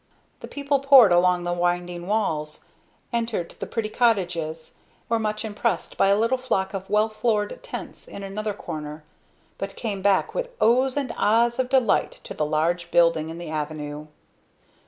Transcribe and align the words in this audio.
The 0.39 0.47
people 0.47 0.79
poured 0.79 1.11
along 1.11 1.43
the 1.43 1.53
winding 1.53 2.07
walls, 2.07 2.65
entered 3.13 3.51
the 3.59 3.67
pretty 3.67 3.87
cottages, 3.89 4.77
were 5.09 5.19
much 5.19 5.45
impressed 5.45 5.95
by 5.95 6.07
a 6.07 6.17
little 6.17 6.39
flock 6.39 6.73
of 6.73 6.89
well 6.89 7.07
floored 7.07 7.61
tents 7.61 8.07
in 8.07 8.23
another 8.23 8.55
corner, 8.55 9.03
but 9.59 9.75
came 9.75 10.01
back 10.01 10.33
with 10.33 10.49
Ohs! 10.59 10.97
and 10.97 11.11
Ahs! 11.19 11.59
of 11.59 11.69
delight 11.69 12.13
to 12.23 12.33
the 12.33 12.47
large 12.47 12.89
building 12.89 13.29
in 13.29 13.37
the 13.37 13.51
Avenue. 13.51 14.07